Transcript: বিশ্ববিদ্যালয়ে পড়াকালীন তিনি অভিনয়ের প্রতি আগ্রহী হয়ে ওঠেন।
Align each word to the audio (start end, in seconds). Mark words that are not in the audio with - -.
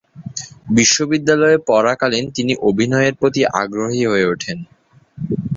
বিশ্ববিদ্যালয়ে 0.69 1.57
পড়াকালীন 1.67 2.25
তিনি 2.35 2.53
অভিনয়ের 2.69 3.13
প্রতি 3.15 3.41
আগ্রহী 3.61 4.01
হয়ে 4.05 4.25
ওঠেন। 4.25 4.57